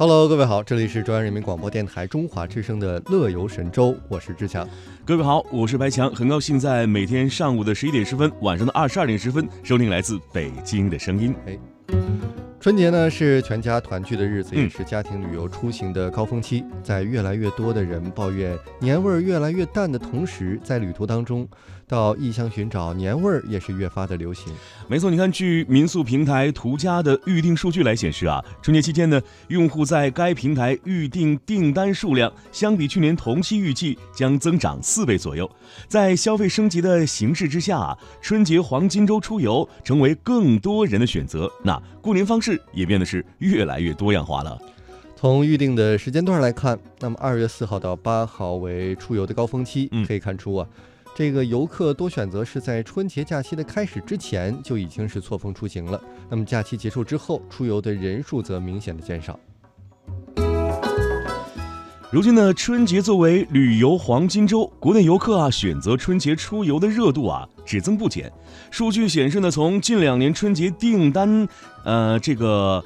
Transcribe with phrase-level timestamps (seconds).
[0.00, 4.66] Hello，各位好，这里是中央人民广播电台中华之声的《乐游神州》，我是志强。
[5.04, 11.34] 各位好，我是白强，很高兴在每天上午的十一点十分，晚上的二十二点十分，收听来自北京的声音。
[11.44, 11.58] 哎，
[12.60, 16.62] 春节呢是全家团聚的日子，也是家庭旅游出行的高峰期。
[16.82, 21.48] 在越来越多的人抱怨年味儿越来越淡的同时，在旅途当中。
[21.88, 24.52] 到异乡寻找年味儿也是越发的流行。
[24.86, 35.50] 没错，你看，据民宿平台途家的预订数据来显示啊，春节期间呢，用户在该平台预订订单数量相比去年同期预计将增长四倍左右。
[35.88, 41.50] 在消费升级的形势之下啊，春节黄金周出游成为更多人的选择。
[41.64, 44.58] 那过年方式也变得是越来越多样化了。
[45.16, 50.66] 从预定的时间段来看，那么二月四号到八号为出游的高峰期，可以看出啊。
[51.14, 56.00] 这个游客多选择是在春节假期的开始之前就已经是错峰出行了。
[56.30, 59.38] 那么假期结束之后，出游的人数则明显的减少。
[62.12, 68.30] 如今呢，春节作为旅游黄金周，国内游客啊选择春节出游的热度啊只增不减。
[68.68, 71.46] 数据显示呢，从近两年春节订单，
[71.84, 72.84] 呃，这个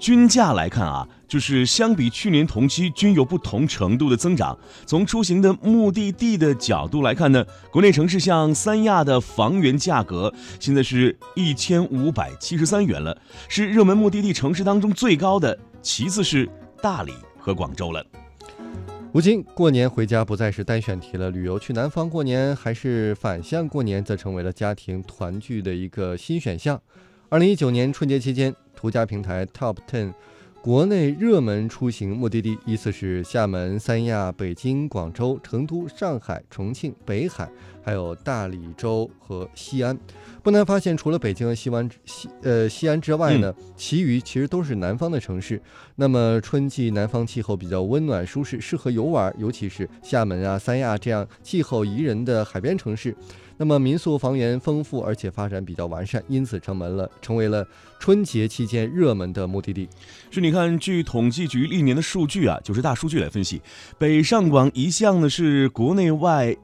[0.00, 1.06] 均价来看啊。
[1.28, 4.56] 就是相比去年同期均有不同程度的增长。
[4.84, 13.16] 从出行的目的地的角度来看呢，国内城市像三亚的房源价格现在是一千五百七十三元了，
[13.48, 16.48] 是热门目的地城市当中最高的，其次是
[16.80, 18.04] 大理和广州了。
[19.16, 26.78] 如今过年回家不再是单选题了，旅游去南方过年还是反向过年，则成为了家庭团聚的一个新选项。
[27.30, 30.12] 二零一九年春节期间，途家平台 Top Ten。
[30.66, 37.48] 国内热门出行目的地依次是厦门、三亚、北京、广州、成都、上海、重庆、北海，
[37.84, 39.96] 还有大理州和西安。
[40.42, 45.62] 不难发现，除了北京和西安西呃西安之外呢，其余其实都是南方的城市。
[45.94, 53.14] 那么春季南方气候比较温暖舒适，适合游玩，尤其是厦门啊、三亚这样气候宜人的海边城市。
[53.56, 57.66] 那么民宿房源丰富，而且发展比较完善，因此成门了成为了
[57.98, 59.88] 春节期间热门的目的地。
[60.30, 63.60] 是，你看，据统计局历年的数据啊，就是大数据来分析，
[63.98, 66.56] 北上广一向呢是国内外。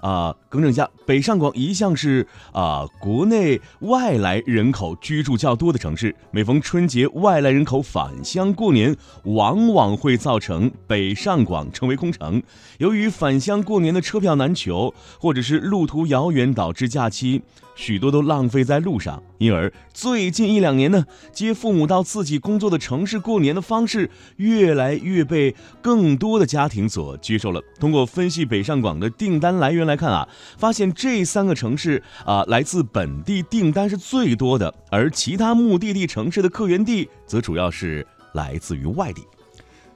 [0.00, 6.14] 啊，更正一下，北上广一向是啊国内外来人口居住较多的城市。
[6.30, 12.42] 每逢春节，外来人口返乡过年，往往会造成北上广成为空城。
[12.78, 17.42] 由于返乡过年的车票难求，或者是路途遥远，导致假期。
[17.80, 27.62] 许多都浪费在路上，因而最近一两年呢，接父母到自己工作的城市过年的方式越来越被更多的家庭所接受了。
[27.78, 39.22] 通过分析北上广的订单来源来看啊，发现这三个城市啊，来自本地订单是最多的，而其他目的地城市的客源地则主要是来自于外地。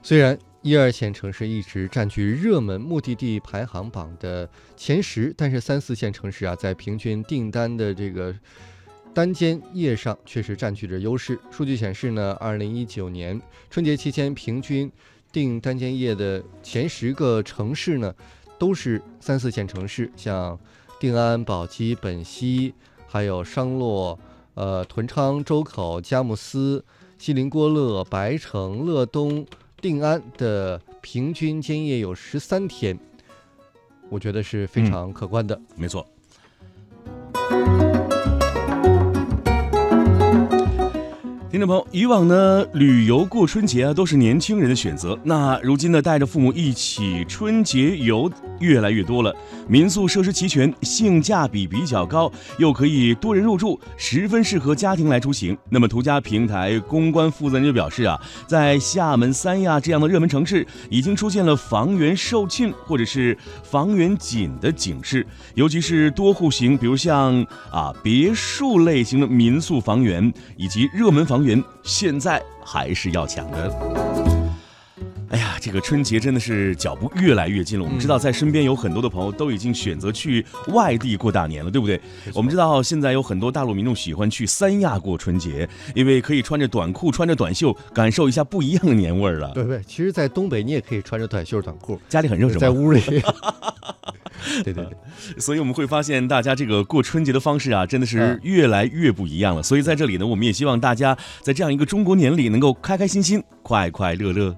[0.01, 0.35] 虽然。
[0.65, 8.33] 一二线城市一直占据热门目的地排行榜的前十，但是三四线城市啊，在平均订单的这个
[9.13, 11.39] 单间页上确实占据着优势。
[11.51, 13.39] 数据显示呢，二零一九年
[13.69, 14.91] 春节期间平均
[15.31, 18.11] 订单间页的前十个城市呢，
[18.57, 20.59] 都是三四线城市，像
[20.99, 22.73] 定安、宝鸡、本溪，
[23.05, 24.17] 还有商洛、
[24.55, 26.83] 呃屯昌、周口、佳木斯、
[27.19, 29.45] 锡林郭勒、白城、乐东。
[29.85, 32.97] 定安的平均间夜有十三天，
[34.09, 35.61] 我觉得是非常可观的。
[35.75, 36.03] 没错。
[41.51, 45.17] 听众朋友，以往呢，旅游过春节啊，都是年轻人的选择。
[45.23, 48.27] 那如今呢，带着父母一起春节游
[48.59, 49.35] 越来越多了。
[49.67, 55.57] 民宿设施齐全，性价比比较高，又可以多人入住，十分适合家庭来出行。
[55.69, 67.41] 那么，途家平台公关负责人就表示啊，在厦门、三亚这样的热门城市，已经出现了房源售罄或者是房源紧的警示，尤其是多户型，比如像
[67.71, 71.63] 啊别墅类型的民宿房源以及热门房源。
[71.83, 74.14] 现在还是要抢的。
[75.65, 77.83] 这个春节真的是脚步越来越近了。
[77.83, 81.99] 我们知道，在身边有很多的朋友都已经选择去外地过大年了，对不对？
[82.35, 89.49] 我们知道现在有很多大陆民众喜欢去三亚过春节，因为可以穿着短裤、穿着短袖，感受一下不一样的年味儿了。
[89.55, 93.01] 对对，其实，在东北你也可以穿着短袖短裤，家里很热，在屋里。
[94.63, 94.95] 对对对，
[95.41, 99.63] 所以我们会发现，大家这个过春节的方式啊，真的是越来越不一样了。
[99.63, 104.55] 所以在这里呢，我们也希望大家在这样一个中国年里，能够开开心心、快快乐乐。